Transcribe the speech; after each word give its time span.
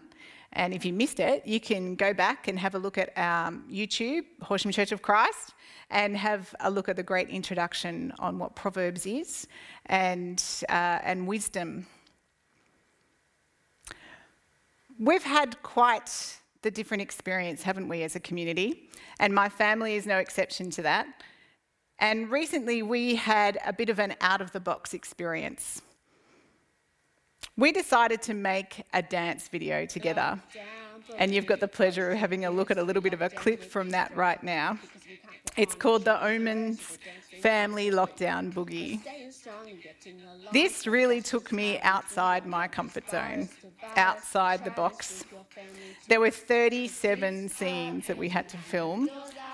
And 0.51 0.73
if 0.73 0.83
you 0.83 0.91
missed 0.91 1.21
it, 1.21 1.47
you 1.47 1.61
can 1.61 1.95
go 1.95 2.13
back 2.13 2.49
and 2.49 2.59
have 2.59 2.75
a 2.75 2.79
look 2.79 2.97
at 2.97 3.13
our 3.15 3.51
YouTube, 3.71 4.23
Horsham 4.41 4.71
Church 4.71 4.91
of 4.91 5.01
Christ, 5.01 5.53
and 5.89 6.17
have 6.17 6.53
a 6.59 6.69
look 6.69 6.89
at 6.89 6.97
the 6.97 7.03
great 7.11 7.29
introduction 7.29 8.11
on 8.19 8.37
what 8.39 8.57
Proverbs 8.57 9.05
is 9.05 9.47
and, 9.85 10.43
uh, 10.67 10.99
and 11.09 11.25
wisdom. 11.27 11.87
We've 14.99 15.23
had 15.23 15.63
quite 15.63 16.11
the 16.61 16.71
different 16.71 17.01
experience, 17.01 17.63
haven't 17.63 17.87
we, 17.87 18.03
as 18.03 18.17
a 18.17 18.19
community? 18.19 18.89
And 19.21 19.33
my 19.33 19.47
family 19.47 19.95
is 19.95 20.05
no 20.05 20.17
exception 20.17 20.71
to 20.71 20.81
that. 20.81 21.07
And 21.99 22.29
recently 22.29 22.81
we 22.81 23.15
had 23.15 23.59
a 23.65 23.71
bit 23.71 23.87
of 23.87 23.97
an 23.99 24.15
out 24.19 24.41
of 24.41 24.51
the 24.51 24.59
box 24.59 24.93
experience. 24.93 25.81
We 27.59 27.73
decided 27.73 28.21
to 28.21 28.33
make 28.33 28.85
a 28.93 29.01
dance 29.01 29.49
video 29.49 29.85
together. 29.85 30.39
And 31.17 31.33
you've 31.33 31.45
got 31.45 31.59
the 31.59 31.67
pleasure 31.67 32.11
of 32.11 32.17
having 32.17 32.45
a 32.45 32.49
look 32.49 32.71
at 32.71 32.77
a 32.77 32.83
little 32.83 33.01
bit 33.01 33.13
of 33.13 33.21
a 33.21 33.29
clip 33.29 33.61
from 33.61 33.89
that 33.89 34.15
right 34.15 34.41
now. 34.41 34.79
It's 35.57 35.75
called 35.75 36.05
the 36.05 36.23
Omens 36.25 36.97
Family 37.41 37.91
Lockdown 37.91 38.53
Boogie. 38.53 39.01
This 40.53 40.87
really 40.87 41.21
took 41.21 41.51
me 41.51 41.81
outside 41.81 42.45
my 42.45 42.69
comfort 42.69 43.09
zone, 43.09 43.49
outside 43.97 44.63
the 44.63 44.71
box. 44.71 45.25
There 46.07 46.21
were 46.21 46.31
37 46.31 47.49
scenes 47.49 48.07
that 48.07 48.17
we 48.17 48.29
had 48.29 48.47
to 48.49 48.57
film, 48.57 49.09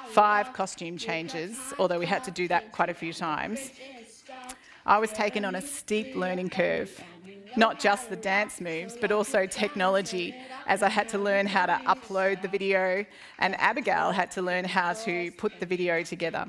five 0.10 0.54
costume 0.54 1.00
changes, 1.00 1.74
although 1.80 1.98
we 1.98 2.06
had 2.06 2.24
to 2.26 2.32
do 2.32 2.48
that 2.50 2.72
quite 2.72 2.90
a 2.90 2.94
few 2.94 3.14
times. 3.14 3.72
I 4.86 5.00
was 5.00 5.12
taken 5.12 5.44
on 5.44 5.56
a 5.56 5.62
steep 5.62 6.16
learning 6.16 6.50
curve, 6.50 7.04
not 7.58 7.80
just 7.80 8.10
the 8.10 8.16
dance 8.16 8.60
moves, 8.62 8.98
but 9.00 9.12
also 9.12 9.46
technology, 9.46 10.36
as 10.68 10.84
I 10.84 10.90
had 10.90 11.10
to 11.10 11.18
learn 11.18 11.48
how 11.48 11.66
to 11.66 11.80
upload 11.86 12.42
the 12.42 12.48
video, 12.48 13.06
and 13.40 13.56
Abigail 13.60 14.12
had 14.12 14.32
to 14.32 14.42
learn 14.42 14.66
how 14.66 14.94
to 14.94 15.32
put 15.32 15.60
the 15.60 15.66
video 15.66 16.04
together. 16.04 16.46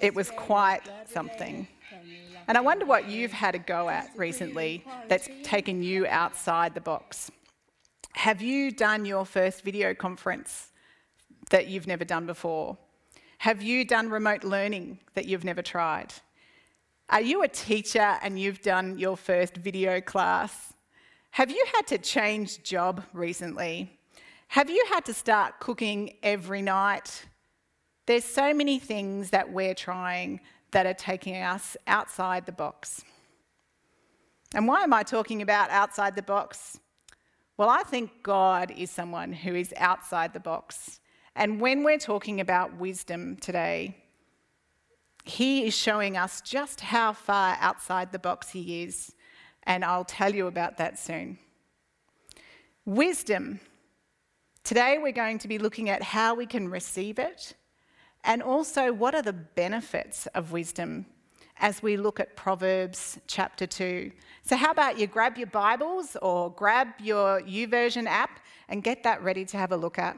It 0.00 0.14
was 0.14 0.30
quite 0.30 0.82
something. 1.06 1.66
And 2.48 2.56
I 2.56 2.60
wonder 2.60 2.86
what 2.86 3.08
you've 3.08 3.32
had 3.32 3.54
a 3.54 3.58
go 3.58 3.88
at 3.88 4.10
recently 4.16 4.84
that's 5.08 5.28
taken 5.42 5.82
you 5.82 6.06
outside 6.06 6.74
the 6.74 6.80
box. 6.80 7.30
Have 8.14 8.42
you 8.42 8.70
done 8.70 9.04
your 9.04 9.24
first 9.24 9.62
video 9.62 9.94
conference 9.94 10.70
that 11.50 11.68
you've 11.68 11.86
never 11.86 12.04
done 12.04 12.26
before? 12.26 12.76
Have 13.38 13.62
you 13.62 13.84
done 13.84 14.10
remote 14.10 14.44
learning 14.44 14.98
that 15.14 15.26
you've 15.26 15.44
never 15.44 15.62
tried? 15.62 16.12
Are 17.10 17.20
you 17.20 17.42
a 17.42 17.48
teacher 17.48 18.16
and 18.22 18.38
you've 18.38 18.62
done 18.62 18.96
your 18.96 19.16
first 19.16 19.56
video 19.56 20.00
class? 20.00 20.74
Have 21.32 21.50
you 21.50 21.66
had 21.74 21.84
to 21.88 21.98
change 21.98 22.62
job 22.62 23.02
recently? 23.12 23.98
Have 24.46 24.70
you 24.70 24.84
had 24.88 25.04
to 25.06 25.12
start 25.12 25.58
cooking 25.58 26.18
every 26.22 26.62
night? 26.62 27.26
There's 28.06 28.24
so 28.24 28.54
many 28.54 28.78
things 28.78 29.30
that 29.30 29.52
we're 29.52 29.74
trying 29.74 30.38
that 30.70 30.86
are 30.86 30.94
taking 30.94 31.34
us 31.34 31.76
outside 31.88 32.46
the 32.46 32.52
box. 32.52 33.02
And 34.54 34.68
why 34.68 34.84
am 34.84 34.92
I 34.92 35.02
talking 35.02 35.42
about 35.42 35.70
outside 35.70 36.14
the 36.14 36.22
box? 36.22 36.78
Well, 37.56 37.70
I 37.70 37.82
think 37.82 38.22
God 38.22 38.70
is 38.76 38.88
someone 38.88 39.32
who 39.32 39.56
is 39.56 39.74
outside 39.78 40.32
the 40.32 40.38
box. 40.38 41.00
And 41.34 41.60
when 41.60 41.82
we're 41.82 41.98
talking 41.98 42.40
about 42.40 42.76
wisdom 42.76 43.36
today, 43.36 43.99
he 45.24 45.66
is 45.66 45.76
showing 45.76 46.16
us 46.16 46.40
just 46.40 46.80
how 46.80 47.12
far 47.12 47.56
outside 47.60 48.12
the 48.12 48.18
box 48.18 48.50
he 48.50 48.82
is, 48.82 49.14
and 49.64 49.84
I'll 49.84 50.04
tell 50.04 50.34
you 50.34 50.46
about 50.46 50.78
that 50.78 50.98
soon. 50.98 51.38
Wisdom. 52.84 53.60
Today 54.64 54.98
we're 54.98 55.12
going 55.12 55.38
to 55.38 55.48
be 55.48 55.58
looking 55.58 55.88
at 55.88 56.02
how 56.02 56.34
we 56.34 56.46
can 56.46 56.68
receive 56.68 57.18
it 57.18 57.54
and 58.24 58.42
also 58.42 58.92
what 58.92 59.14
are 59.14 59.22
the 59.22 59.32
benefits 59.32 60.26
of 60.28 60.52
wisdom 60.52 61.06
as 61.58 61.82
we 61.82 61.96
look 61.96 62.20
at 62.20 62.36
Proverbs 62.36 63.18
chapter 63.26 63.66
2. 63.66 64.10
So, 64.42 64.56
how 64.56 64.70
about 64.70 64.98
you 64.98 65.06
grab 65.06 65.36
your 65.36 65.46
Bibles 65.46 66.16
or 66.22 66.50
grab 66.50 66.88
your 66.98 67.42
YouVersion 67.42 68.06
app 68.06 68.40
and 68.68 68.82
get 68.82 69.02
that 69.02 69.22
ready 69.22 69.44
to 69.46 69.56
have 69.56 69.72
a 69.72 69.76
look 69.76 69.98
at 69.98 70.16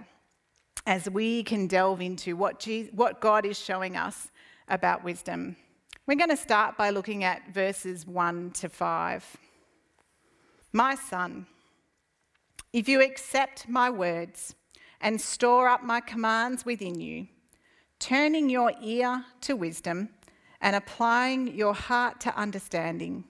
as 0.87 1.09
we 1.09 1.43
can 1.43 1.67
delve 1.67 2.01
into 2.01 2.37
what, 2.37 2.59
Jesus, 2.59 2.93
what 2.93 3.21
God 3.21 3.45
is 3.45 3.59
showing 3.59 3.97
us 3.97 4.31
about 4.73 5.05
wisdom. 5.05 5.55
We're 6.07 6.17
going 6.17 6.31
to 6.31 6.37
start 6.37 6.79
by 6.79 6.91
looking 6.91 7.23
at 7.23 7.53
verses 7.53 8.07
1 8.07 8.53
to 8.53 8.71
5. 8.71 9.37
My 10.73 10.95
son, 10.95 11.47
if 12.73 12.89
you 12.89 13.03
accept 13.03 13.69
my 13.69 13.91
words 13.91 14.55
and 15.03 15.21
store 15.21 15.69
up 15.69 15.85
my 15.85 16.01
commands 16.01 16.65
within 16.65 16.99
you, 16.99 17.29
turning 17.99 18.49
your 18.49 18.73
ear 18.83 19.27
to 19.43 19.55
wisdom 19.55 20.09
and 20.63 20.75
applying 20.75 21.55
your 21.55 21.75
heart 21.75 22.19
to 22.21 22.35
understanding. 22.35 23.25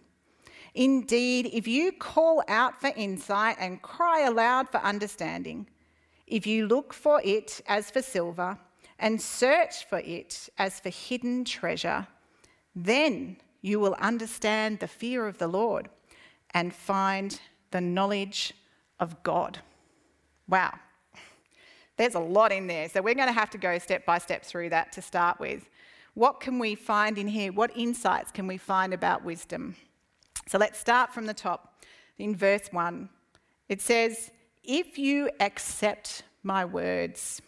Indeed, 0.75 1.51
if 1.53 1.67
you 1.67 1.91
call 1.91 2.45
out 2.47 2.81
for 2.81 2.93
insight 2.97 3.57
and 3.59 3.83
cry 3.83 4.21
aloud 4.21 4.71
for 4.71 4.79
understanding, 4.79 5.67
if 6.29 6.47
you 6.47 6.69
look 6.69 6.95
for 6.95 7.21
it 7.25 7.61
as 7.67 7.91
for 7.91 8.01
silver, 8.01 8.57
and 9.03 9.21
search 9.21 9.85
for 9.85 9.99
it 9.99 10.49
as 10.57 10.79
for 10.79 10.89
hidden 10.89 11.45
treasure, 11.45 12.07
then 12.75 13.37
you 13.61 13.81
will 13.81 13.95
understand 13.95 14.79
the 14.79 14.87
fear 14.87 15.27
of 15.27 15.39
the 15.39 15.49
Lord 15.49 15.89
and 16.55 16.73
find 16.73 17.39
the 17.73 17.81
knowledge 17.81 18.55
of 19.01 19.21
God. 19.25 19.59
Wow. 20.49 20.73
There's 21.97 22.15
a 22.15 22.21
lot 22.21 22.53
in 22.53 22.69
there. 22.69 22.89
So 22.89 23.03
we're 23.03 23.15
going 23.15 23.27
to 23.27 23.35
have 23.35 23.51
to 23.51 23.59
go 23.59 23.77
step 23.79 24.07
by 24.07 24.19
step 24.19 24.45
through 24.45 24.71
that 24.71 24.93
to 24.93 25.03
start 25.03 25.41
with. 25.41 25.69
What 26.15 26.41
can 26.41 26.59
we 26.61 26.77
find 26.77 27.19
in 27.19 27.27
here? 27.27 27.53
What 27.53 27.77
insights 27.77 28.31
can 28.31 28.47
we 28.47 28.57
find 28.57 28.95
about 28.95 29.25
wisdom? 29.25 29.75
So 30.47 30.59
let's 30.59 30.79
start 30.79 31.13
from 31.13 31.27
the 31.27 31.35
top. 31.35 31.85
In 32.19 32.37
verse 32.37 32.69
1, 32.71 33.09
it 33.69 33.81
says, 33.81 34.31
If 34.63 34.97
you 34.97 35.29
accept 35.41 36.23
my 36.43 36.65
words, 36.65 37.43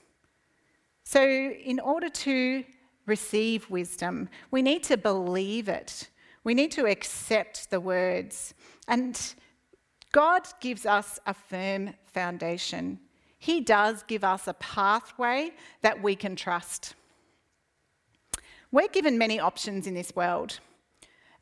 so, 1.04 1.22
in 1.22 1.80
order 1.80 2.08
to 2.08 2.64
receive 3.06 3.68
wisdom, 3.68 4.30
we 4.50 4.62
need 4.62 4.82
to 4.84 4.96
believe 4.96 5.68
it. 5.68 6.08
We 6.44 6.54
need 6.54 6.72
to 6.72 6.86
accept 6.86 7.70
the 7.70 7.80
words. 7.80 8.54
And 8.88 9.20
God 10.12 10.46
gives 10.60 10.86
us 10.86 11.20
a 11.26 11.34
firm 11.34 11.94
foundation. 12.06 13.00
He 13.38 13.60
does 13.60 14.02
give 14.04 14.24
us 14.24 14.48
a 14.48 14.54
pathway 14.54 15.50
that 15.82 16.02
we 16.02 16.16
can 16.16 16.36
trust. 16.36 16.94
We're 18.72 18.88
given 18.88 19.18
many 19.18 19.38
options 19.38 19.86
in 19.86 19.94
this 19.94 20.16
world. 20.16 20.58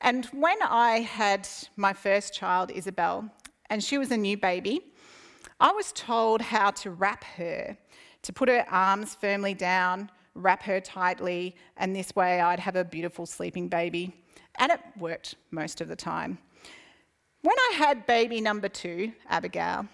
And 0.01 0.27
when 0.27 0.61
I 0.63 1.01
had 1.01 1.49
my 1.77 1.93
first 1.93 2.35
child, 2.35 2.73
Isabel, 2.73 3.31
and 3.71 3.83
she 3.83 3.97
was 3.97 4.11
a 4.11 4.17
new 4.17 4.37
baby, 4.37 4.81
I 5.61 5.71
was 5.71 5.93
told 5.93 6.43
how 6.43 6.73
to 6.73 6.91
wrap 6.91 7.23
her 7.37 7.79
to 8.23 8.33
put 8.33 8.49
her 8.49 8.65
arms 8.71 9.15
firmly 9.15 9.55
down, 9.55 10.11
wrap 10.35 10.63
her 10.63 10.81
tightly, 10.81 11.57
and 11.77 11.95
this 11.95 12.15
way 12.15 12.41
I'd 12.41 12.61
have 12.61 12.77
a 12.77 12.85
beautiful 12.85 13.27
sleeping 13.27 13.69
baby. 13.69 14.15
And 14.57 14.73
it 14.73 14.81
worked 14.99 15.35
most 15.51 15.81
of 15.81 15.89
the 15.89 15.97
time. 15.97 16.39
When 17.43 17.57
I 17.59 17.75
had 17.77 18.07
baby 18.07 18.41
number 18.41 18.69
two, 18.69 19.13
Abigail, 19.29 19.89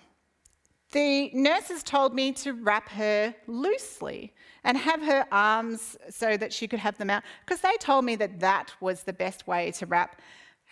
the 0.92 1.30
nurses 1.34 1.82
told 1.82 2.14
me 2.14 2.32
to 2.32 2.52
wrap 2.54 2.88
her 2.90 3.34
loosely 3.46 4.32
and 4.64 4.76
have 4.76 5.02
her 5.02 5.26
arms 5.30 5.96
so 6.10 6.36
that 6.36 6.52
she 6.52 6.66
could 6.66 6.78
have 6.78 6.96
them 6.98 7.10
out 7.10 7.22
because 7.44 7.60
they 7.60 7.76
told 7.78 8.04
me 8.04 8.16
that 8.16 8.40
that 8.40 8.72
was 8.80 9.02
the 9.02 9.12
best 9.12 9.46
way 9.46 9.70
to 9.72 9.86
wrap. 9.86 10.20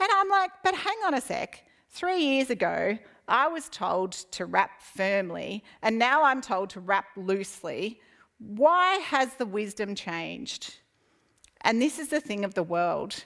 And 0.01 0.09
I'm 0.15 0.29
like, 0.29 0.51
but 0.63 0.75
hang 0.75 0.97
on 1.07 1.15
a 1.15 1.21
sec. 1.21 1.66
Three 1.89 2.23
years 2.23 2.51
ago, 2.51 2.99
I 3.29 3.49
was 3.49 3.69
told 3.69 4.13
to 4.13 4.47
wrap 4.47 4.83
firmly, 4.83 5.65
and 5.83 5.99
now 5.99 6.25
I'm 6.25 6.41
told 6.41 6.71
to 6.71 6.81
wrap 6.81 7.07
loosely. 7.17 8.01
Why 8.39 8.97
has 8.97 9.35
the 9.35 9.47
wisdom 9.47 9.95
changed? 9.95 10.77
And 11.63 11.81
this 11.81 11.99
is 11.99 12.09
the 12.09 12.21
thing 12.21 12.45
of 12.45 12.55
the 12.55 12.63
world 12.63 13.25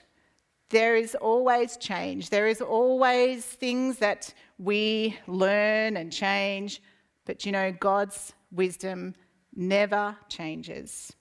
there 0.71 0.95
is 0.95 1.15
always 1.15 1.77
change. 1.77 2.29
There 2.29 2.47
is 2.47 2.61
always 2.61 3.45
things 3.45 3.97
that 3.97 4.33
we 4.57 5.17
learn 5.27 5.97
and 5.97 6.11
change. 6.11 6.81
But 7.25 7.45
you 7.45 7.51
know, 7.51 7.71
God's 7.71 8.33
wisdom 8.51 9.13
never 9.55 10.15
changes. 10.29 11.13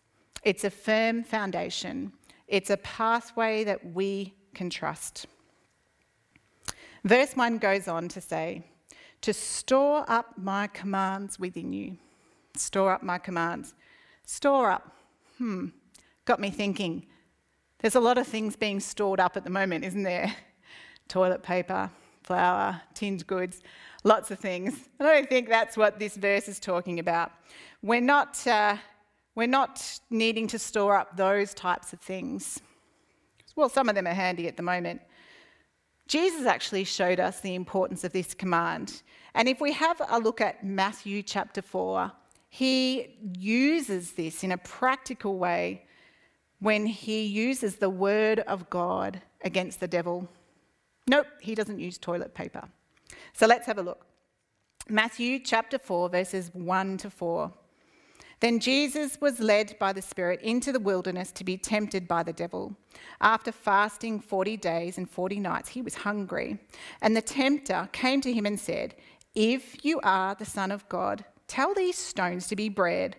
It's 0.45 0.65
a 0.65 0.71
firm 0.71 1.23
foundation, 1.23 2.13
it's 2.49 2.71
a 2.71 2.79
pathway 2.79 3.65
that 3.65 3.85
we 3.93 4.35
can 4.55 4.71
trust. 4.71 5.27
Verse 7.05 7.35
1 7.35 7.59
goes 7.59 7.89
on 7.89 8.09
to 8.09 8.21
say, 8.21 8.65
To 9.23 9.33
store 9.33 10.05
up 10.09 10.37
my 10.37 10.67
commands 10.67 11.39
within 11.39 11.73
you. 11.73 11.97
Store 12.57 12.93
up 12.93 13.03
my 13.03 13.19
commands. 13.19 13.75
Store 14.25 14.71
up. 14.71 14.97
Hmm. 15.39 15.69
Got 16.25 16.41
me 16.41 16.51
thinking. 16.51 17.07
There's 17.79 17.95
a 17.95 18.01
lot 18.01 18.19
of 18.19 18.27
things 18.27 18.57
being 18.57 18.81
stored 18.81 19.21
up 19.21 19.37
at 19.37 19.45
the 19.45 19.51
moment, 19.51 19.85
isn't 19.85 20.03
there? 20.03 20.35
Toilet 21.09 21.43
paper, 21.43 21.91
flour, 22.23 22.81
tinned 22.95 23.27
goods, 23.27 23.63
lots 24.05 24.31
of 24.31 24.39
things. 24.39 24.89
I 25.01 25.05
don't 25.05 25.29
think 25.29 25.49
that's 25.49 25.77
what 25.77 25.99
this 25.99 26.17
verse 26.17 26.47
is 26.47 26.61
talking 26.61 26.99
about. 26.99 27.33
We're 27.83 28.03
not, 28.03 28.47
uh, 28.47 28.77
we're 29.35 29.49
not 29.49 30.01
needing 30.11 30.47
to 30.49 30.59
store 30.59 30.95
up 30.95 31.17
those 31.17 31.55
types 31.55 31.93
of 31.95 32.01
things. 32.01 32.61
Well, 33.57 33.71
some 33.71 33.89
of 33.89 33.95
them 33.95 34.07
are 34.07 34.15
handy 34.15 34.47
at 34.47 34.57
the 34.57 34.63
moment. 34.63 35.01
Jesus 36.11 36.45
actually 36.45 36.83
showed 36.83 37.21
us 37.21 37.39
the 37.39 37.55
importance 37.55 38.03
of 38.03 38.13
this 38.13 38.35
command. 38.35 39.03
And 39.37 39.49
if 39.49 39.61
we 39.61 39.73
have 39.75 40.03
a 40.09 40.19
look 40.19 40.41
at 40.41 40.67
Matthew 40.67 41.23
chapter 41.23 41.63
4, 41.63 42.11
he 42.49 43.17
uses 43.39 44.11
this 44.15 44.43
in 44.43 44.51
a 44.51 44.59
practical 44.59 45.39
way 45.39 45.85
when 46.59 46.85
he 46.85 47.23
uses 47.23 47.77
the 47.77 47.89
word 47.89 48.41
of 48.41 48.69
God 48.69 49.23
against 49.45 49.79
the 49.79 49.87
devil. 49.87 50.29
Nope, 51.07 51.29
he 51.41 51.55
doesn't 51.55 51.79
use 51.79 51.97
toilet 51.97 52.35
paper. 52.35 52.69
So 53.33 53.47
let's 53.47 53.67
have 53.67 53.79
a 53.79 53.83
look. 53.83 54.05
Matthew 54.89 55.39
chapter 55.39 55.79
4, 55.79 56.09
verses 56.09 56.51
1 56.53 56.97
to 56.99 57.11
4. 57.11 57.53
Then 58.41 58.59
Jesus 58.59 59.21
was 59.21 59.39
led 59.39 59.79
by 59.79 59.93
the 59.93 60.01
Spirit 60.01 60.41
into 60.41 60.73
the 60.73 60.81
wilderness 60.81 61.31
to 61.33 61.45
be 61.45 61.59
tempted 61.59 62.09
by 62.09 62.23
the 62.23 62.33
devil. 62.33 62.75
After 63.21 63.53
fasting 63.53 64.19
40 64.19 64.57
days 64.57 64.97
and 64.97 65.09
40 65.09 65.41
nights, 65.41 65.69
he 65.69 65.83
was 65.83 65.95
hungry. 65.95 66.59
And 67.03 67.15
the 67.15 67.23
tempter 67.23 67.89
came 67.93 68.23
to 68.23 68.33
him 68.33 68.47
and 68.47 68.59
said, 68.59 68.95
If 69.35 69.85
you 69.85 70.01
are 70.03 70.35
the 70.35 70.47
Son 70.47 70.71
of 70.73 70.89
God, 70.89 71.25
tell 71.49 71.75
these 71.75 71.99
stones 71.99 72.49
to 72.49 72.57
be 72.57 72.71
bread. 72.71 73.17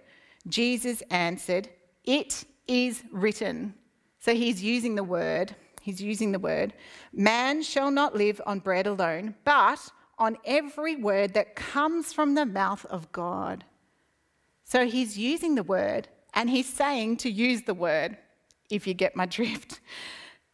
Jesus 0.47 1.03
answered, 1.11 1.69
It 2.03 2.43
is 2.67 3.03
written. 3.11 3.75
So 4.19 4.33
he's 4.33 4.63
using 4.63 4.95
the 4.95 5.03
word. 5.03 5.55
He's 5.81 6.01
using 6.01 6.31
the 6.31 6.39
word. 6.39 6.73
Man 7.13 7.61
shall 7.61 7.91
not 7.91 8.15
live 8.15 8.41
on 8.45 8.59
bread 8.59 8.87
alone, 8.87 9.35
but 9.45 9.79
on 10.17 10.37
every 10.45 10.95
word 10.95 11.33
that 11.33 11.55
comes 11.55 12.13
from 12.13 12.33
the 12.33 12.45
mouth 12.45 12.85
of 12.85 13.11
God. 13.11 13.65
So 14.71 14.87
he's 14.87 15.17
using 15.17 15.55
the 15.55 15.63
word 15.63 16.07
and 16.33 16.49
he's 16.49 16.65
saying 16.65 17.17
to 17.17 17.29
use 17.29 17.63
the 17.63 17.73
word, 17.73 18.15
if 18.69 18.87
you 18.87 18.93
get 18.93 19.17
my 19.17 19.25
drift. 19.25 19.81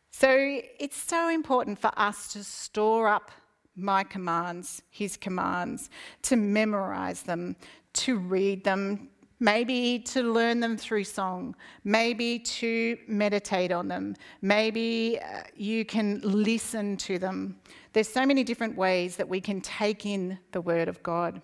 So 0.09 0.31
it's 0.79 0.97
so 0.97 1.29
important 1.29 1.77
for 1.77 1.91
us 1.95 2.33
to 2.33 2.43
store 2.43 3.07
up 3.07 3.29
my 3.75 4.03
commands, 4.03 4.81
his 4.89 5.17
commands, 5.17 5.91
to 6.23 6.35
memorize 6.35 7.21
them, 7.21 7.57
to 7.93 8.17
read 8.17 8.63
them, 8.63 9.09
maybe 9.39 9.99
to 9.99 10.23
learn 10.23 10.61
them 10.61 10.77
through 10.77 11.03
song, 11.03 11.55
maybe 11.83 12.39
to 12.39 12.97
meditate 13.07 13.71
on 13.71 13.87
them, 13.87 14.15
maybe 14.41 15.19
uh, 15.19 15.43
you 15.55 15.85
can 15.85 16.21
listen 16.23 16.97
to 16.97 17.19
them. 17.19 17.59
There's 17.93 18.09
so 18.09 18.25
many 18.25 18.43
different 18.43 18.75
ways 18.75 19.15
that 19.17 19.29
we 19.29 19.39
can 19.39 19.61
take 19.61 20.07
in 20.07 20.39
the 20.53 20.61
word 20.61 20.87
of 20.87 21.03
God. 21.03 21.39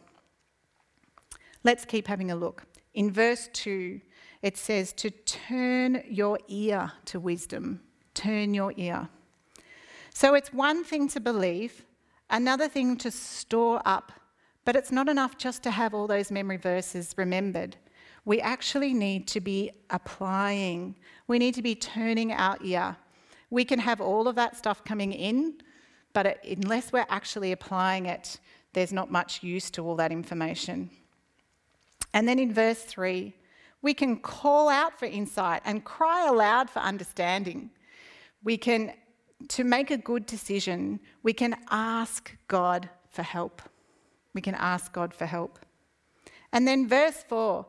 Let's 1.64 1.86
keep 1.86 2.08
having 2.08 2.32
a 2.32 2.36
look. 2.36 2.66
In 2.94 3.10
verse 3.10 3.50
2, 3.54 4.02
it 4.42 4.58
says 4.58 4.92
to 4.94 5.10
turn 5.10 6.04
your 6.10 6.38
ear 6.48 6.92
to 7.06 7.20
wisdom. 7.20 7.82
Turn 8.14 8.54
your 8.54 8.74
ear. 8.76 9.08
So 10.14 10.36
it's 10.36 10.54
one 10.54 10.84
thing 10.84 11.08
to 11.10 11.20
believe, 11.20 11.86
another 12.30 12.68
thing 12.68 12.98
to 12.98 13.10
store 13.10 13.82
up, 13.86 14.12
but 14.66 14.76
it's 14.76 14.92
not 14.92 15.10
enough 15.10 15.38
just 15.38 15.64
to 15.64 15.72
have 15.72 15.94
all 15.94 16.06
those 16.06 16.30
memory 16.30 16.58
verses 16.58 17.16
remembered. 17.18 17.78
We 18.26 18.40
actually 18.40 18.94
need 18.94 19.28
to 19.30 19.42
be 19.42 19.72
applying, 19.90 20.96
we 21.28 21.40
need 21.40 21.56
to 21.56 21.62
be 21.62 21.76
turning 21.76 22.32
our 22.34 22.58
ear. 22.64 22.96
We 23.50 23.66
can 23.66 23.80
have 23.80 24.02
all 24.02 24.28
of 24.28 24.36
that 24.36 24.56
stuff 24.58 24.84
coming 24.84 25.14
in, 25.14 25.56
but 26.14 26.44
unless 26.46 26.92
we're 26.92 27.06
actually 27.10 27.52
applying 27.52 28.06
it, 28.06 28.40
there's 28.74 28.94
not 28.94 29.12
much 29.12 29.44
use 29.44 29.70
to 29.72 29.86
all 29.88 29.96
that 29.96 30.12
information. 30.12 30.90
And 32.14 32.28
then 32.28 32.40
in 32.40 32.54
verse 32.54 32.82
3, 32.84 33.34
we 33.82 33.94
can 33.94 34.18
call 34.18 34.70
out 34.70 34.98
for 34.98 35.06
insight 35.06 35.62
and 35.66 35.84
cry 35.84 36.28
aloud 36.28 36.70
for 36.70 36.80
understanding. 36.80 37.72
We 38.44 38.58
can, 38.58 38.94
to 39.50 39.64
make 39.64 39.92
a 39.92 39.98
good 39.98 40.26
decision, 40.26 41.00
we 41.22 41.34
can 41.34 41.56
ask 41.70 42.36
God 42.48 42.90
for 43.10 43.24
help. 43.24 43.62
We 44.34 44.42
can 44.42 44.56
ask 44.56 44.94
God 44.94 45.14
for 45.14 45.26
help. 45.26 45.60
And 46.52 46.68
then 46.68 46.88
verse 46.88 47.24
4 47.28 47.66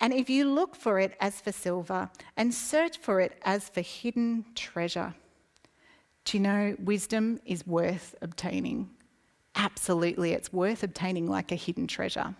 and 0.00 0.12
if 0.12 0.30
you 0.30 0.48
look 0.48 0.76
for 0.76 1.00
it 1.00 1.16
as 1.20 1.40
for 1.40 1.52
silver 1.52 2.10
and 2.36 2.54
search 2.54 2.98
for 2.98 3.20
it 3.20 3.38
as 3.42 3.68
for 3.68 3.80
hidden 3.80 4.44
treasure, 4.54 5.14
do 6.24 6.36
you 6.36 6.42
know 6.42 6.76
wisdom 6.78 7.40
is 7.44 7.66
worth 7.66 8.14
obtaining? 8.22 8.90
Absolutely, 9.56 10.32
it's 10.32 10.52
worth 10.52 10.84
obtaining 10.84 11.26
like 11.26 11.50
a 11.50 11.56
hidden 11.56 11.88
treasure. 11.88 12.36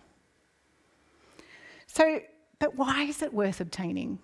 So, 1.88 2.20
but 2.61 2.76
why 2.76 3.02
is 3.05 3.23
it 3.23 3.35
worth 3.35 3.61
obtaining? 3.61 4.20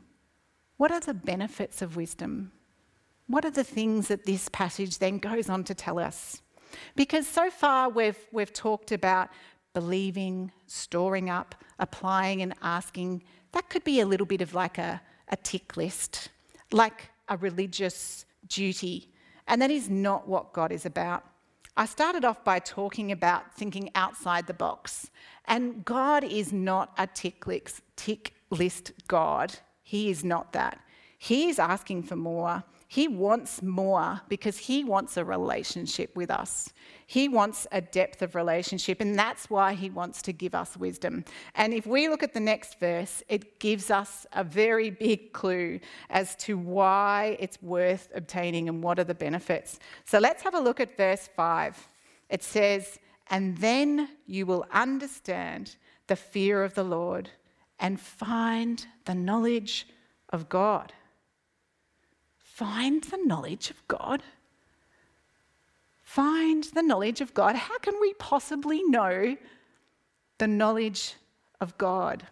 What 0.76 0.92
are 0.92 1.00
the 1.00 1.14
benefits 1.14 1.82
of 1.82 1.96
wisdom? 1.96 2.52
What 3.26 3.44
are 3.44 3.50
the 3.50 3.64
things 3.64 4.08
that 4.08 4.26
this 4.26 4.48
passage 4.48 4.98
then 4.98 5.18
goes 5.18 5.48
on 5.48 5.64
to 5.64 5.74
tell 5.74 5.98
us? 5.98 6.42
Because 6.94 7.26
so 7.26 7.50
far 7.50 7.88
we've, 7.88 8.18
we've 8.32 8.52
talked 8.52 8.92
about 8.92 9.30
believing, 9.72 10.52
storing 10.66 11.30
up, 11.30 11.54
applying, 11.78 12.42
and 12.42 12.54
asking. 12.62 13.24
That 13.52 13.68
could 13.68 13.82
be 13.82 14.00
a 14.00 14.06
little 14.06 14.26
bit 14.26 14.40
of 14.40 14.54
like 14.54 14.78
a, 14.78 15.00
a 15.28 15.36
tick 15.36 15.76
list, 15.76 16.28
like 16.70 17.10
a 17.28 17.36
religious 17.36 18.24
duty. 18.46 19.10
And 19.48 19.60
that 19.62 19.70
is 19.70 19.88
not 19.88 20.28
what 20.28 20.52
God 20.52 20.70
is 20.70 20.86
about. 20.86 21.24
I 21.76 21.86
started 21.86 22.24
off 22.24 22.44
by 22.44 22.60
talking 22.60 23.10
about 23.10 23.54
thinking 23.54 23.90
outside 23.94 24.46
the 24.46 24.54
box. 24.54 25.10
And 25.46 25.84
God 25.84 26.22
is 26.22 26.52
not 26.52 26.92
a 26.96 27.06
tick 27.06 27.46
list, 27.46 27.82
tick 27.96 28.34
list 28.50 28.92
God. 29.08 29.54
He 29.82 30.10
is 30.10 30.22
not 30.24 30.52
that. 30.52 30.80
He 31.18 31.48
is 31.48 31.58
asking 31.58 32.04
for 32.04 32.16
more. 32.16 32.62
He 32.94 33.08
wants 33.08 33.60
more 33.60 34.20
because 34.28 34.56
he 34.56 34.84
wants 34.84 35.16
a 35.16 35.24
relationship 35.24 36.14
with 36.14 36.30
us. 36.30 36.72
He 37.08 37.28
wants 37.28 37.66
a 37.72 37.80
depth 37.80 38.22
of 38.22 38.36
relationship, 38.36 39.00
and 39.00 39.18
that's 39.18 39.50
why 39.50 39.74
he 39.74 39.90
wants 39.90 40.22
to 40.22 40.32
give 40.32 40.54
us 40.54 40.76
wisdom. 40.76 41.24
And 41.56 41.74
if 41.74 41.88
we 41.88 42.08
look 42.08 42.22
at 42.22 42.34
the 42.34 42.38
next 42.38 42.78
verse, 42.78 43.20
it 43.28 43.58
gives 43.58 43.90
us 43.90 44.28
a 44.32 44.44
very 44.44 44.90
big 44.90 45.32
clue 45.32 45.80
as 46.08 46.36
to 46.36 46.56
why 46.56 47.36
it's 47.40 47.60
worth 47.60 48.10
obtaining 48.14 48.68
and 48.68 48.80
what 48.80 49.00
are 49.00 49.10
the 49.12 49.12
benefits. 49.12 49.80
So 50.04 50.20
let's 50.20 50.44
have 50.44 50.54
a 50.54 50.60
look 50.60 50.78
at 50.78 50.96
verse 50.96 51.28
5. 51.34 51.88
It 52.30 52.44
says, 52.44 53.00
And 53.26 53.58
then 53.58 54.08
you 54.28 54.46
will 54.46 54.66
understand 54.70 55.74
the 56.06 56.14
fear 56.14 56.62
of 56.62 56.74
the 56.74 56.84
Lord 56.84 57.30
and 57.80 58.00
find 58.00 58.86
the 59.04 59.16
knowledge 59.16 59.88
of 60.28 60.48
God. 60.48 60.92
Find 62.54 63.02
the 63.02 63.18
knowledge 63.18 63.70
of 63.70 63.86
God 63.88 64.22
find 66.14 66.62
the 66.62 66.82
knowledge 66.82 67.20
of 67.20 67.34
God. 67.34 67.56
How 67.56 67.76
can 67.78 67.94
we 68.00 68.14
possibly 68.14 68.84
know 68.84 69.36
the 70.38 70.46
knowledge 70.46 71.14
of 71.60 71.76
God? 71.76 72.24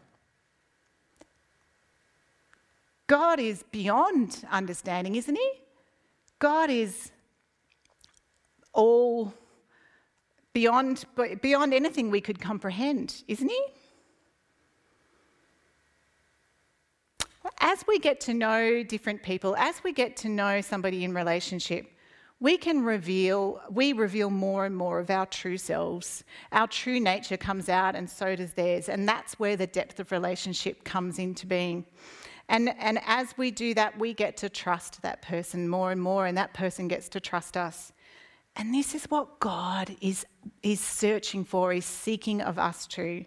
God 3.09 3.41
is 3.41 3.65
beyond 3.73 4.45
understanding, 4.53 5.17
isn't 5.17 5.35
He? 5.35 5.51
God 6.39 6.71
is 6.71 7.11
all 8.73 9.35
beyond, 10.53 11.05
beyond 11.41 11.75
anything 11.75 12.09
we 12.13 12.21
could 12.21 12.41
comprehend, 12.41 13.25
isn't 13.27 13.49
He? 13.49 13.65
As 17.73 17.87
we 17.89 17.99
get 17.99 18.21
to 18.23 18.35
know 18.35 18.83
different 18.83 19.23
people, 19.23 19.57
as 19.57 19.83
we 19.83 19.95
get 19.95 20.15
to 20.19 20.29
know 20.29 20.61
somebody 20.61 21.05
in 21.05 21.15
relationship, 21.15 21.87
we 22.39 22.59
can 22.59 22.85
reveal, 22.85 23.63
we 23.71 23.95
reveal 23.95 24.29
more 24.29 24.67
and 24.67 24.77
more 24.77 24.99
of 24.99 25.09
our 25.09 25.25
true 25.25 25.57
selves. 25.57 26.23
Our 26.53 26.67
true 26.67 27.01
nature 27.01 27.39
comes 27.39 27.71
out, 27.71 27.97
and 27.97 28.11
so 28.11 28.37
does 28.37 28.53
theirs. 28.53 28.91
And 28.91 29.09
that's 29.09 29.39
where 29.39 29.57
the 29.57 29.67
depth 29.67 29.99
of 30.01 30.13
relationship 30.13 30.85
comes 30.85 31.19
into 31.19 31.47
being. 31.47 31.87
And, 32.51 32.75
and 32.79 32.99
as 33.07 33.35
we 33.39 33.51
do 33.51 33.73
that, 33.73 33.99
we 33.99 34.13
get 34.13 34.37
to 34.39 34.51
trust 34.51 35.01
that 35.01 35.23
person 35.23 35.67
more 35.67 35.93
and 35.93 36.03
more, 36.03 36.27
and 36.27 36.37
that 36.37 36.53
person 36.53 36.89
gets 36.89 37.09
to 37.09 37.21
trust 37.21 37.57
us. 37.57 37.95
And 38.55 38.75
this 38.75 38.95
is 38.95 39.05
what 39.05 39.41
God 39.41 39.97
is, 40.03 40.27
is 40.63 40.79
searching 40.79 41.43
for, 41.43 41.73
is 41.73 41.87
seeking 41.87 42.43
of 42.43 42.59
us 42.59 42.87
too. 42.87 43.25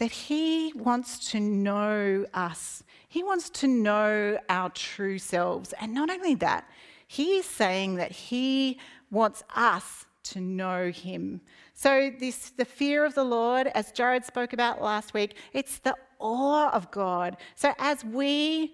That 0.00 0.10
He 0.10 0.72
wants 0.74 1.30
to 1.32 1.40
know 1.40 2.24
us, 2.32 2.82
He 3.06 3.22
wants 3.22 3.50
to 3.50 3.68
know 3.68 4.38
our 4.48 4.70
true 4.70 5.18
selves. 5.18 5.74
And 5.78 5.92
not 5.92 6.08
only 6.08 6.34
that, 6.36 6.66
He 7.06 7.36
is 7.36 7.44
saying 7.44 7.96
that 7.96 8.10
He 8.10 8.78
wants 9.10 9.44
us 9.54 10.06
to 10.22 10.40
know 10.40 10.90
Him. 10.90 11.42
So, 11.74 12.10
this, 12.18 12.48
the 12.48 12.64
fear 12.64 13.04
of 13.04 13.14
the 13.14 13.24
Lord, 13.24 13.66
as 13.74 13.92
Jared 13.92 14.24
spoke 14.24 14.54
about 14.54 14.80
last 14.80 15.12
week, 15.12 15.36
it's 15.52 15.80
the 15.80 15.94
awe 16.18 16.70
of 16.70 16.90
God. 16.90 17.36
So, 17.54 17.74
as 17.78 18.02
we 18.02 18.72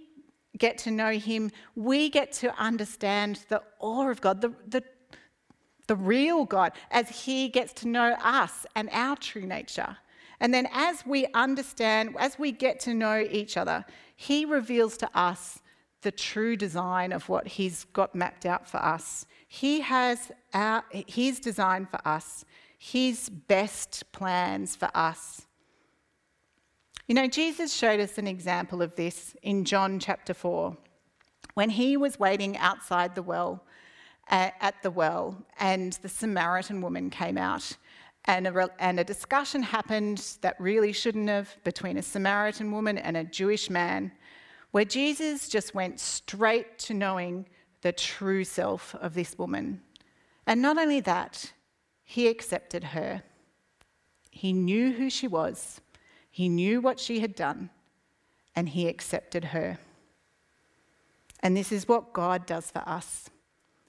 get 0.59 0.79
to 0.79 0.93
know 0.93 1.11
Him, 1.11 1.51
we 1.75 2.09
get 2.09 2.31
to 2.35 2.55
understand 2.57 3.41
the 3.49 3.63
awe 3.81 4.09
of 4.09 4.21
God, 4.21 4.43
the, 4.43 4.53
the, 4.69 4.85
the 5.89 5.97
real 5.97 6.45
God, 6.45 6.71
as 6.93 7.09
He 7.09 7.49
gets 7.49 7.73
to 7.81 7.89
know 7.89 8.15
us 8.23 8.65
and 8.77 8.89
our 8.93 9.17
true 9.17 9.45
nature. 9.45 9.97
And 10.41 10.53
then, 10.53 10.69
as 10.73 11.05
we 11.07 11.27
understand, 11.35 12.15
as 12.19 12.39
we 12.39 12.53
get 12.53 12.81
to 12.81 12.95
know 12.95 13.27
each 13.31 13.57
other, 13.57 13.85
He 14.15 14.45
reveals 14.45 14.97
to 14.99 15.11
us 15.15 15.61
the 16.03 16.11
true 16.11 16.57
design 16.57 17.13
of 17.13 17.29
what 17.29 17.47
He's 17.47 17.85
got 17.85 18.15
mapped 18.15 18.47
out 18.47 18.69
for 18.69 18.79
us. 18.79 19.27
He 19.49 19.81
has 19.81 20.31
our, 20.53 20.85
His 20.91 21.41
design 21.41 21.87
for 21.87 22.07
us 22.07 22.45
his 22.79 23.29
best 23.29 24.05
plans 24.13 24.77
for 24.77 24.91
us. 24.95 25.47
You 27.07 27.15
know, 27.15 27.27
Jesus 27.27 27.73
showed 27.73 28.01
us 28.01 28.19
an 28.19 28.27
example 28.27 28.83
of 28.83 28.97
this 28.97 29.35
in 29.43 29.65
John 29.65 29.99
chapter 29.99 30.35
4 30.35 30.77
when 31.55 31.71
he 31.71 31.97
was 31.97 32.19
waiting 32.19 32.57
outside 32.59 33.15
the 33.15 33.23
well, 33.23 33.65
at 34.29 34.75
the 34.83 34.91
well, 34.91 35.47
and 35.61 35.93
the 36.03 36.09
Samaritan 36.09 36.81
woman 36.81 37.11
came 37.11 37.39
out. 37.39 37.77
And 38.27 38.47
a, 38.47 38.69
and 38.79 38.99
a 38.99 39.05
discussion 39.05 39.63
happened 39.63 40.39
that 40.41 40.61
really 40.61 40.93
shouldn't 40.93 41.29
have 41.29 41.57
between 41.63 41.97
a 41.97 42.03
Samaritan 42.03 42.73
woman 42.73 42.99
and 42.99 43.17
a 43.17 43.25
Jewish 43.25 43.71
man, 43.71 44.11
where 44.73 44.85
Jesus 44.85 45.49
just 45.49 45.75
went 45.75 46.01
straight 46.01 46.79
to 46.81 46.95
knowing 46.95 47.47
the 47.83 47.93
true 47.93 48.43
self 48.43 48.95
of 48.97 49.15
this 49.15 49.39
woman. 49.39 49.81
And 50.47 50.61
not 50.61 50.77
only 50.77 51.01
that, 51.01 51.53
he 52.03 52.29
accepted 52.29 52.83
her. 52.85 53.23
He 54.31 54.53
knew 54.53 54.93
who 54.93 55.09
she 55.09 55.29
was, 55.29 55.81
he 56.31 56.49
knew 56.49 56.81
what 56.81 57.01
she 57.01 57.21
had 57.21 57.35
done, 57.35 57.71
and 58.55 58.69
he 58.69 58.89
accepted 58.89 59.45
her. 59.47 59.79
And 61.41 61.57
this 61.57 61.73
is 61.73 61.89
what 61.89 62.13
God 62.13 62.45
does 62.45 62.71
for 62.71 62.83
us. 62.87 63.31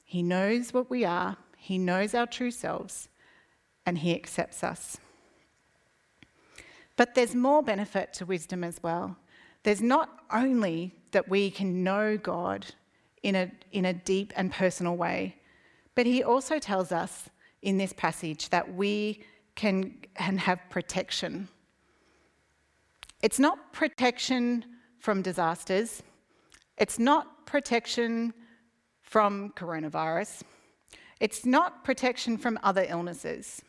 He 0.04 0.24
knows 0.24 0.74
what 0.74 0.90
we 0.90 1.04
are, 1.04 1.38
He 1.58 1.78
knows 1.78 2.14
our 2.14 2.28
true 2.28 2.52
selves, 2.52 3.10
and 3.88 3.98
He 3.98 4.14
accepts 4.14 4.64
us. 4.64 4.98
But 6.98 7.16
there's 7.16 7.34
more 7.34 7.64
benefit 7.64 8.14
to 8.14 8.26
wisdom 8.26 8.64
as 8.64 8.84
well. 8.84 9.16
There's 9.64 9.82
not 9.82 10.20
only 10.32 10.94
that 11.12 11.30
we 11.30 11.50
can 11.50 11.84
know 11.84 12.18
God 12.18 12.68
in 13.24 13.36
a, 13.36 13.52
in 13.72 13.86
a 13.86 13.94
deep 13.94 14.34
and 14.36 14.52
personal 14.52 14.96
way, 14.96 15.38
but 15.96 16.06
He 16.06 16.22
also 16.22 16.60
tells 16.60 16.92
us 16.92 17.30
in 17.62 17.78
this 17.78 17.94
passage 17.94 18.50
that 18.50 18.76
we 18.76 19.24
can, 19.56 19.96
can 20.16 20.38
have 20.38 20.60
protection. 20.70 21.48
It's 23.24 23.40
not 23.40 23.74
protection 23.74 24.66
from 25.00 25.22
disasters, 25.22 26.04
it's 26.78 27.00
not 27.00 27.46
protection 27.46 28.34
from 29.02 29.52
coronavirus, 29.52 30.44
it's 31.20 31.46
not 31.46 31.84
protection 31.84 32.38
from 32.38 32.60
other 32.62 32.86
illnesses. 32.88 33.62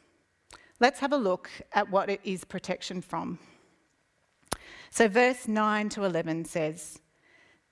Let's 0.80 1.00
have 1.00 1.12
a 1.12 1.16
look 1.16 1.50
at 1.73 1.90
what 1.90 2.08
it 2.08 2.20
is 2.23 2.44
protection 2.44 3.02
from. 3.02 3.38
So, 4.90 5.08
verse 5.08 5.49
9 5.49 5.88
to 5.90 6.04
11 6.04 6.44
says, 6.44 7.00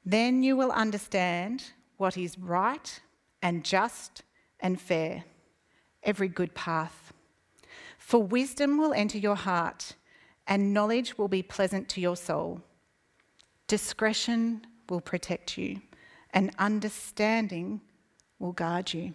Then 0.05 0.43
you 0.43 0.57
will 0.57 0.73
understand 0.73 1.65
what 1.97 2.17
is 2.17 2.39
right 2.39 3.01
and 3.43 3.65
just 3.65 4.23
and 4.61 4.81
fair 4.81 5.25
every 6.03 6.29
good 6.29 6.55
path. 6.55 7.13
For 7.99 8.23
wisdom 8.23 8.79
will 8.79 8.93
enter 8.93 9.19
your 9.19 9.35
heart, 9.35 9.95
and 10.47 10.73
knowledge 10.73 11.19
will 11.19 11.29
be 11.29 11.43
pleasant 11.43 11.89
to 11.91 12.01
your 12.01 12.17
soul. 12.17 12.63
Discretion 13.67 14.65
will 14.89 15.01
protect 15.01 15.59
you, 15.59 15.81
and 16.33 16.53
understanding 16.59 17.81
will 18.39 18.53
guard 18.53 18.95
you. 18.95 19.15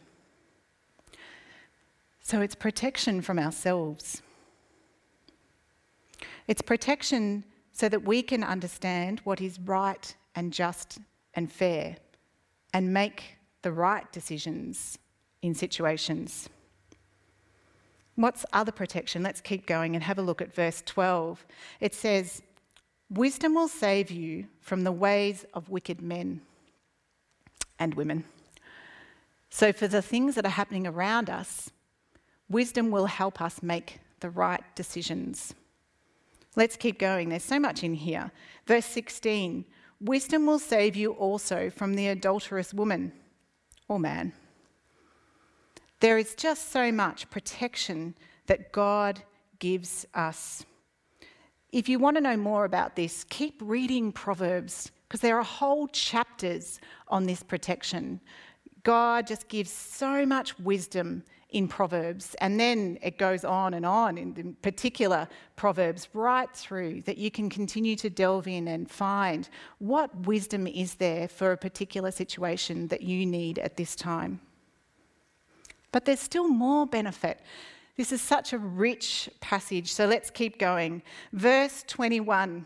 So 2.32 2.40
it's 2.40 2.56
protection 2.56 3.20
from 3.20 3.38
ourselves. 3.38 4.22
It's 6.48 6.62
protection 6.62 7.44
so 7.74 7.90
that 7.90 8.04
we 8.04 8.24
can 8.24 8.42
understand 8.42 9.20
what 9.26 9.42
is 9.42 9.60
right 9.60 10.16
and 10.34 10.54
just 10.54 11.00
and 11.34 11.52
fair 11.52 11.98
and 12.74 12.94
make 12.94 13.36
the 13.64 13.74
right 13.74 14.10
decisions 14.14 14.98
in 15.42 15.54
situations. 15.54 16.48
What's 18.16 18.46
other 18.54 18.72
protection? 18.72 19.24
Let's 19.24 19.42
keep 19.42 19.68
going 19.68 19.96
and 19.96 20.02
have 20.06 20.18
a 20.18 20.22
look 20.22 20.42
at 20.42 20.56
verse 20.56 20.82
12. 20.86 21.46
It 21.82 21.94
says, 21.94 22.42
Wisdom 23.10 23.56
will 23.56 23.68
save 23.68 24.10
you 24.10 24.46
from 24.62 24.86
the 24.86 24.94
ways 24.94 25.46
of 25.54 25.70
wicked 25.70 26.02
men 26.02 26.40
and 27.78 27.94
women. 27.96 28.24
So, 29.50 29.74
for 29.74 29.90
the 29.90 30.02
things 30.02 30.36
that 30.36 30.46
are 30.46 30.50
happening 30.50 30.88
around 30.88 31.30
us, 31.30 31.72
wisdom 32.52 32.92
will 32.92 33.06
help 33.06 33.42
us 33.42 33.64
make 33.64 34.00
the 34.20 34.30
right 34.30 34.64
decisions. 34.76 35.54
Let's 36.56 36.76
keep 36.76 37.00
going. 37.00 37.30
There's 37.30 37.44
so 37.44 37.60
much 37.60 37.84
in 37.84 37.94
here. 37.94 38.32
Verse 38.66 38.86
16 38.86 39.66
Wisdom 40.00 40.48
will 40.48 40.60
save 40.60 40.96
you 40.96 41.12
also 41.12 41.70
from 41.70 41.94
the 41.94 42.08
adulterous 42.08 42.74
woman 42.74 43.12
or 43.88 44.00
man. 44.00 44.34
There 46.00 46.18
is 46.18 46.34
just 46.34 46.72
so 46.72 46.92
much 46.92 47.30
protection 47.30 48.16
that 48.48 48.72
God 48.72 49.22
gives 49.60 50.08
us. 50.16 50.66
If 51.72 51.88
you 51.88 52.00
want 52.00 52.18
to 52.18 52.22
know 52.22 52.36
more 52.36 52.66
about 52.66 52.96
this, 52.96 53.24
keep 53.30 53.62
reading 53.64 54.12
Proverbs 54.12 54.92
because 55.08 55.22
there 55.22 55.38
are 55.38 55.44
whole 55.44 55.88
chapters 55.90 56.80
on 57.08 57.26
this 57.26 57.44
protection. 57.44 58.20
God 58.84 59.28
just 59.28 59.48
gives 59.48 59.72
so 59.72 60.26
much 60.26 60.58
wisdom 60.58 61.24
in 61.52 61.68
Proverbs, 61.68 62.36
and 62.40 62.60
then 62.60 62.98
it 63.02 63.18
goes 63.18 63.44
on 63.44 63.74
and 63.74 63.86
on 63.86 64.18
in 64.18 64.56
particular 64.62 65.28
Proverbs 65.58 66.08
right 66.14 66.50
through 66.56 67.02
that 67.02 67.18
you 67.18 67.30
can 67.30 67.50
continue 67.50 67.96
to 67.98 68.10
delve 68.10 68.48
in 68.48 68.70
and 68.70 68.90
find 68.90 69.50
what 69.80 70.26
wisdom 70.26 70.66
is 70.66 70.96
there 70.96 71.28
for 71.28 71.52
a 71.52 71.58
particular 71.58 72.10
situation 72.10 72.88
that 72.88 73.02
you 73.02 73.26
need 73.26 73.60
at 73.60 73.76
this 73.76 73.96
time. 73.96 74.40
But 75.92 76.06
there's 76.06 76.22
still 76.22 76.48
more 76.48 76.88
benefit. 76.88 77.42
This 77.98 78.14
is 78.14 78.22
such 78.22 78.54
a 78.54 78.58
rich 78.58 79.30
passage, 79.42 79.92
so 79.92 80.06
let's 80.06 80.30
keep 80.30 80.58
going. 80.58 81.04
Verse 81.34 81.84
21 81.88 82.66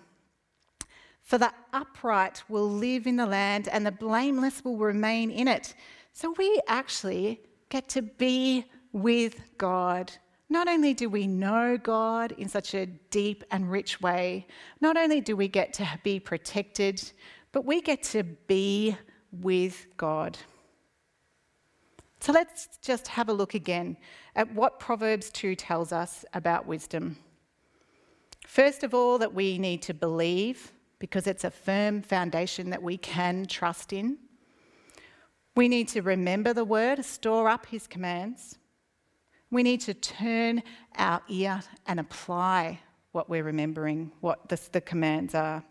For 1.24 1.40
the 1.40 1.52
upright 1.74 2.44
will 2.48 2.70
live 2.70 3.08
in 3.08 3.16
the 3.16 3.26
land, 3.26 3.68
and 3.68 3.84
the 3.84 3.92
blameless 3.92 4.64
will 4.64 4.78
remain 4.78 5.32
in 5.32 5.48
it. 5.48 5.74
So 6.14 6.36
we 6.38 6.62
actually 6.68 7.42
get 7.70 7.90
to 7.90 8.04
be 8.04 8.66
with 8.96 9.42
God. 9.58 10.10
Not 10.48 10.70
only 10.70 10.94
do 10.94 11.10
we 11.10 11.28
know 11.28 11.78
God 11.78 12.32
in 12.38 12.48
such 12.48 12.74
a 12.74 12.86
deep 12.86 13.44
and 13.52 13.70
rich 13.70 14.00
way, 14.00 14.48
not 14.80 14.96
only 14.96 15.20
do 15.20 15.36
we 15.36 15.50
get 15.50 15.74
to 15.74 16.00
be 16.02 16.18
protected, 16.18 17.04
but 17.52 17.66
we 17.66 17.82
get 17.82 18.04
to 18.04 18.24
be 18.24 18.96
with 19.34 19.86
God. 19.98 20.38
So 22.22 22.32
let's 22.32 22.70
just 22.82 23.10
have 23.10 23.28
a 23.28 23.34
look 23.34 23.54
again 23.54 23.98
at 24.34 24.54
what 24.54 24.80
Proverbs 24.80 25.30
2 25.32 25.56
tells 25.56 25.92
us 25.92 26.24
about 26.34 26.66
wisdom. 26.66 27.18
First 28.48 28.86
of 28.86 28.94
all, 28.94 29.18
that 29.18 29.34
we 29.34 29.58
need 29.58 29.82
to 29.84 29.94
believe 29.94 30.72
because 31.00 31.28
it's 31.28 31.44
a 31.44 31.52
firm 31.52 32.02
foundation 32.02 32.70
that 32.70 32.82
we 32.82 32.96
can 32.96 33.46
trust 33.46 33.92
in. 33.92 34.20
We 35.54 35.68
need 35.68 35.90
to 35.90 36.02
remember 36.02 36.54
the 36.54 36.64
word, 36.64 37.04
store 37.04 37.50
up 37.50 37.66
his 37.66 37.88
commands. 37.88 38.58
We 39.52 39.64
need 39.64 39.82
to 39.82 39.94
turn 39.94 40.64
our 40.98 41.22
ear 41.30 41.62
and 41.86 42.00
apply 42.00 42.80
what 43.12 43.30
we're 43.30 43.44
remembering, 43.44 44.12
what 44.22 44.50
the, 44.50 44.60
the 44.72 44.82
commands 44.82 45.36
are. 45.36 45.64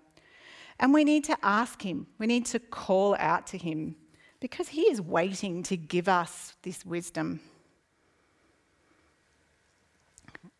And 0.81 0.93
we 0.93 1.05
need 1.05 1.25
to 1.25 1.37
ask 1.43 1.83
him, 1.83 2.07
we 2.19 2.27
need 2.27 2.47
to 2.47 2.59
call 2.59 3.17
out 3.19 3.47
to 3.49 3.59
him 3.59 3.97
because 4.45 4.69
He 4.69 4.83
is 4.83 5.01
waiting 5.01 5.63
to 5.63 5.75
give 5.75 6.07
us 6.07 6.55
this 6.65 6.85
wisdom. 6.85 7.41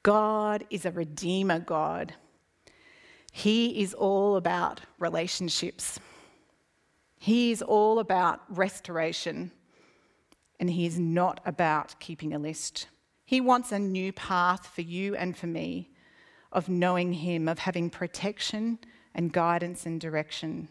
God 0.03 0.65
is 0.71 0.87
a 0.87 0.91
redeemer 0.91 1.59
God. 1.59 2.15
He 3.31 3.83
is 3.83 3.93
all 3.93 4.37
about 4.37 4.81
relationships. 4.99 6.01
He 7.19 7.53
is 7.53 7.61
all 7.61 7.99
about 7.99 8.41
restoration, 8.49 9.51
and 10.59 10.71
He 10.71 10.87
is 10.87 10.99
not 10.99 11.41
about 11.45 12.01
keeping 12.01 12.33
a 12.33 12.39
list. 12.39 12.87
He 13.35 13.41
wants 13.41 13.73
a 13.73 13.81
new 13.81 14.13
path 14.13 14.65
for 14.65 14.83
you 14.83 15.17
and 15.17 15.37
for 15.37 15.49
me 15.49 15.91
of 16.53 16.69
knowing 16.69 17.13
Him, 17.13 17.49
of 17.49 17.59
having 17.59 17.91
protection 17.91 18.79
and 19.13 19.33
guidance 19.33 19.87
and 19.87 20.01
direction. 20.01 20.69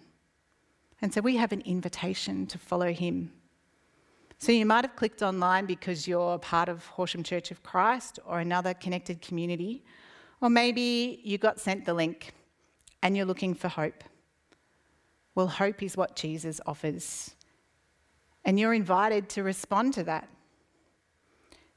And 1.02 1.14
so 1.14 1.20
we 1.20 1.36
have 1.36 1.52
an 1.52 1.60
invitation 1.66 2.48
to 2.48 2.58
follow 2.58 2.94
Him. 2.94 3.34
So 4.38 4.54
you 4.54 4.66
might 4.66 4.86
have 4.86 4.96
clicked 4.96 5.22
online 5.22 5.66
because 5.66 6.08
you're 6.08 6.40
part 6.40 6.70
of 6.70 6.86
Horsham 6.86 7.22
Church 7.22 7.52
of 7.52 7.64
Christ 7.64 8.18
or 8.26 8.40
another 8.40 8.74
connected 8.74 9.22
community, 9.22 9.84
or 10.40 10.50
maybe 10.50 11.20
you 11.22 11.38
got 11.38 11.60
sent 11.60 11.84
the 11.84 11.94
link 11.94 12.32
and 13.02 13.18
you're 13.18 13.26
looking 13.26 13.56
for 13.56 13.68
hope. 13.68 14.06
Well, 15.36 15.48
hope 15.48 15.84
is 15.84 15.98
what 15.98 16.16
Jesus 16.16 16.62
offers. 16.66 17.36
And 18.46 18.58
you're 18.58 18.74
invited 18.74 19.28
to 19.32 19.44
respond 19.44 19.96
to 19.96 20.04
that. 20.06 20.30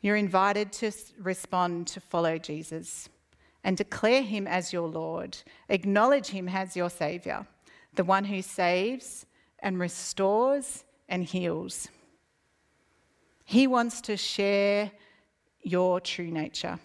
You're 0.00 0.16
invited 0.16 0.72
to 0.74 0.92
respond 1.18 1.86
to 1.88 2.00
follow 2.00 2.38
Jesus 2.38 3.08
and 3.64 3.76
declare 3.76 4.22
him 4.22 4.46
as 4.46 4.72
your 4.72 4.88
Lord. 4.88 5.36
Acknowledge 5.68 6.28
him 6.28 6.48
as 6.48 6.76
your 6.76 6.90
Saviour, 6.90 7.46
the 7.94 8.04
one 8.04 8.24
who 8.24 8.42
saves 8.42 9.26
and 9.58 9.80
restores 9.80 10.84
and 11.08 11.24
heals. 11.24 11.88
He 13.44 13.66
wants 13.66 14.00
to 14.02 14.16
share 14.16 14.92
your 15.62 16.00
true 16.00 16.30
nature. 16.30 16.78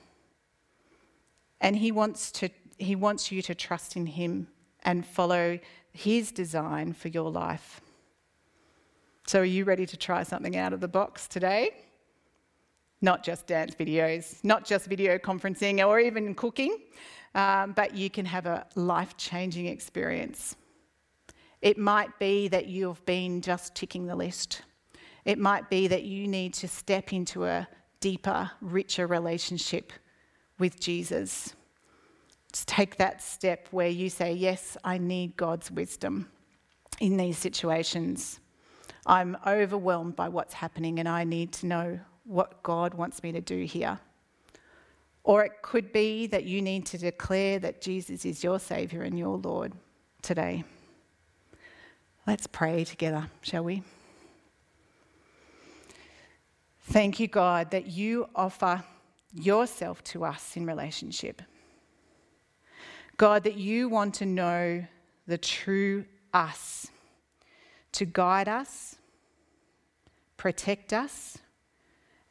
And 1.59 1.75
he 1.75 1.91
wants, 1.91 2.31
to, 2.33 2.49
he 2.77 2.95
wants 2.95 3.31
you 3.31 3.41
to 3.43 3.53
trust 3.53 3.95
in 3.95 4.07
him 4.07 4.47
and 4.83 5.05
follow 5.05 5.59
his 5.91 6.31
design 6.31 6.93
for 6.93 7.09
your 7.09 7.29
life. 7.29 7.81
So, 9.27 9.41
are 9.41 9.45
you 9.45 9.65
ready 9.65 9.85
to 9.85 9.97
try 9.97 10.23
something 10.23 10.57
out 10.57 10.73
of 10.73 10.81
the 10.81 10.87
box 10.87 11.27
today? 11.27 11.69
Not 13.01 13.24
just 13.24 13.48
dance 13.48 13.74
videos, 13.75 14.43
not 14.43 14.65
just 14.65 14.86
video 14.88 15.17
conferencing 15.17 15.86
or 15.86 16.00
even 16.00 16.36
cooking, 16.36 16.77
um, 17.34 17.74
but 17.74 17.96
you 17.96 18.10
can 18.10 18.25
have 18.25 18.46
a 18.46 18.67
life 18.75 19.17
changing 19.17 19.65
experience. 19.65 20.55
It 21.62 21.77
might 21.77 22.17
be 22.20 22.48
that 22.50 22.67
you've 22.67 23.03
been 23.05 23.41
just 23.41 23.75
ticking 23.75 24.05
the 24.08 24.15
list. 24.15 24.63
It 25.25 25.38
might 25.38 25.70
be 25.70 25.88
that 25.88 26.03
you 26.03 26.27
need 26.27 26.53
to 26.55 26.67
step 26.67 27.13
into 27.13 27.46
a 27.46 27.67
deeper, 28.00 28.51
richer 28.62 29.08
relationship 29.08 29.93
with 30.58 30.79
Jesus. 30.79 31.55
Just 32.51 32.67
take 32.67 32.98
that 32.98 33.22
step 33.22 33.67
where 33.72 33.88
you 33.88 34.10
say, 34.10 34.34
Yes, 34.34 34.75
I 34.84 34.98
need 34.98 35.38
God's 35.38 35.72
wisdom 35.72 36.29
in 37.00 37.17
these 37.17 37.38
situations. 37.38 38.39
I'm 39.05 39.38
overwhelmed 39.46 40.15
by 40.15 40.29
what's 40.29 40.53
happening 40.53 41.00
and 41.00 41.08
I 41.08 41.24
need 41.24 41.53
to 41.53 41.65
know 41.65 42.00
what 42.23 42.63
God 42.63 42.93
wants 42.93 43.23
me 43.23 43.31
to 43.31 43.41
do 43.41 43.63
here. 43.63 43.99
Or 45.23 45.43
it 45.43 45.61
could 45.61 45.93
be 45.93 46.27
that 46.27 46.45
you 46.45 46.61
need 46.61 46.85
to 46.87 46.97
declare 46.97 47.59
that 47.59 47.81
Jesus 47.81 48.25
is 48.25 48.43
your 48.43 48.59
Saviour 48.59 49.03
and 49.03 49.17
your 49.17 49.37
Lord 49.37 49.73
today. 50.21 50.63
Let's 52.25 52.47
pray 52.47 52.83
together, 52.83 53.29
shall 53.41 53.63
we? 53.63 53.83
Thank 56.85 57.19
you, 57.19 57.27
God, 57.27 57.71
that 57.71 57.87
you 57.87 58.27
offer 58.35 58.83
yourself 59.33 60.03
to 60.05 60.25
us 60.25 60.57
in 60.57 60.65
relationship. 60.65 61.41
God, 63.17 63.43
that 63.43 63.55
you 63.55 63.87
want 63.87 64.15
to 64.15 64.25
know 64.25 64.85
the 65.27 65.37
true 65.37 66.05
us, 66.33 66.87
to 67.93 68.05
guide 68.05 68.47
us, 68.47 68.95
protect 70.37 70.91
us, 70.91 71.37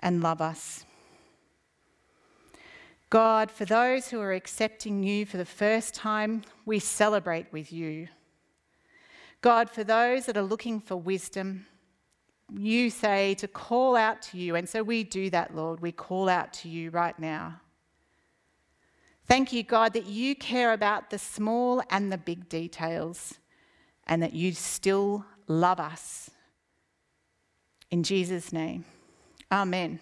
and 0.00 0.22
love 0.22 0.40
us. 0.40 0.84
God, 3.10 3.50
for 3.50 3.64
those 3.64 4.08
who 4.08 4.20
are 4.20 4.32
accepting 4.32 5.02
you 5.02 5.26
for 5.26 5.36
the 5.36 5.44
first 5.44 5.94
time, 5.94 6.42
we 6.64 6.78
celebrate 6.78 7.52
with 7.52 7.72
you. 7.72 8.08
God, 9.40 9.68
for 9.70 9.82
those 9.82 10.26
that 10.26 10.36
are 10.36 10.42
looking 10.42 10.80
for 10.80 10.96
wisdom, 10.96 11.66
you 12.52 12.90
say 12.90 13.34
to 13.34 13.48
call 13.48 13.96
out 13.96 14.22
to 14.22 14.38
you. 14.38 14.54
And 14.54 14.68
so 14.68 14.82
we 14.82 15.02
do 15.02 15.30
that, 15.30 15.56
Lord. 15.56 15.80
We 15.80 15.92
call 15.92 16.28
out 16.28 16.52
to 16.54 16.68
you 16.68 16.90
right 16.90 17.18
now. 17.18 17.60
Thank 19.26 19.52
you, 19.52 19.62
God, 19.62 19.92
that 19.92 20.06
you 20.06 20.34
care 20.34 20.72
about 20.72 21.10
the 21.10 21.18
small 21.18 21.82
and 21.90 22.12
the 22.12 22.18
big 22.18 22.48
details 22.48 23.34
and 24.06 24.22
that 24.22 24.34
you 24.34 24.52
still 24.52 25.24
love 25.46 25.78
us. 25.78 26.30
In 27.90 28.02
Jesus' 28.02 28.52
name, 28.52 28.84
amen. 29.50 29.98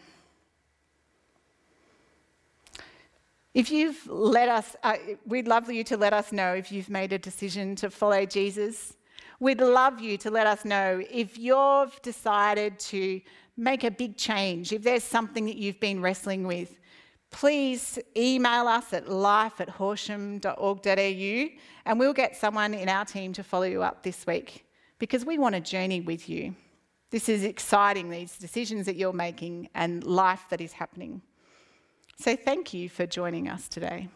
If 3.55 3.71
you've 3.71 4.07
let 4.07 4.49
us, 4.49 4.77
uh, 4.85 4.97
we'd 5.27 5.49
love 5.49 5.71
you 5.71 5.83
to 5.85 5.97
let 5.97 6.13
us 6.13 6.31
know 6.33 6.55
if 6.55 6.71
you've 6.71 6.91
made 6.91 7.13
a 7.13 7.19
decision 7.19 7.75
to 7.77 7.91
follow 7.91 8.25
Jesus. 8.25 8.97
We'd 9.41 9.61
love 9.61 10.01
you 10.01 10.17
to 10.19 10.31
let 10.31 10.47
us 10.47 10.65
know 10.65 11.03
if 11.11 11.39
you've 11.39 12.01
decided 12.03 12.79
to 12.81 13.21
make 13.57 13.85
a 13.85 13.91
big 13.91 14.17
change, 14.17 14.73
if 14.73 14.83
there's 14.83 15.03
something 15.03 15.47
that 15.47 15.57
you've 15.57 15.81
been 15.81 16.01
wrestling 16.01 16.47
with. 16.47 16.79
Please 17.31 17.99
email 18.17 18.69
us 18.69 18.93
at 18.93 19.09
life 19.09 19.61
at 19.61 19.69
horsham.org.au 19.69 21.49
and 21.85 21.99
we'll 21.99 22.13
get 22.13 22.37
someone 22.37 22.75
in 22.75 22.89
our 22.89 23.05
team 23.05 23.33
to 23.33 23.43
follow 23.43 23.65
you 23.67 23.83
up 23.83 24.03
this 24.03 24.27
week 24.27 24.65
because 24.99 25.25
we 25.25 25.37
want 25.37 25.55
to 25.55 25.61
journey 25.61 26.01
with 26.01 26.29
you. 26.29 26.55
This 27.11 27.29
is 27.29 27.45
exciting, 27.45 28.11
these 28.11 28.37
decisions 28.37 28.87
that 28.87 28.97
you're 28.97 29.13
making 29.13 29.71
and 29.75 30.05
life 30.05 30.45
that 30.51 30.61
is 30.61 30.73
happening. 30.73 31.23
So 32.19 32.37
thank 32.37 32.75
you 32.75 32.89
for 32.89 33.07
joining 33.07 33.49
us 33.49 33.69
today. 33.69 34.09